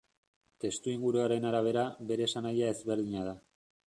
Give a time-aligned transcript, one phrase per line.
[0.63, 3.37] Testuinguruaren arabera, bere esanahia ezberdina da.